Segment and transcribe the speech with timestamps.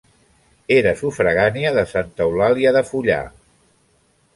[0.75, 3.23] Era sufragània de Santa Eulàlia de Fullà.